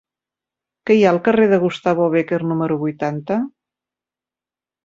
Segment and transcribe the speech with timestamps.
[0.89, 3.41] Què hi ha al carrer de Gustavo Bécquer número vuitanta?